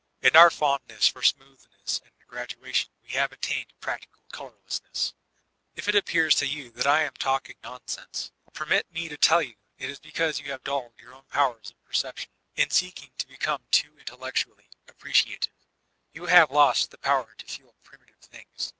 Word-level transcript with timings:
In 0.23 0.35
our 0.35 0.49
fondness 0.49 1.07
for 1.07 1.21
smoothness 1.21 2.01
and 2.03 2.11
gradation 2.27 2.89
we 3.03 3.09
have 3.11 3.31
attained 3.31 3.71
practical 3.79 4.23
colorlessness. 4.31 5.13
If 5.75 5.87
it 5.87 5.93
appears 5.93 6.33
to 6.37 6.47
you 6.47 6.71
that 6.71 6.87
I 6.87 7.03
am 7.03 7.13
talking 7.19 7.57
nonsense, 7.63 8.31
permit 8.51 8.91
me 8.91 9.09
to 9.09 9.17
tell 9.17 9.43
you 9.43 9.57
it 9.77 9.91
is 9.91 9.99
because 9.99 10.39
you 10.39 10.49
have 10.49 10.63
dulled 10.63 10.93
your 10.99 11.13
own 11.13 11.25
powers 11.29 11.69
of 11.69 11.83
perception; 11.83 12.31
in 12.55 12.71
seeking 12.71 13.11
to 13.19 13.27
become 13.27 13.61
too 13.69 13.91
intel 13.91 14.17
lectually 14.17 14.65
appreciative, 14.87 15.53
you 16.13 16.25
have 16.25 16.49
lost 16.49 16.89
the 16.89 16.97
power 16.97 17.35
to 17.37 17.45
feel 17.45 17.75
primitive 17.83 18.17
things. 18.21 18.69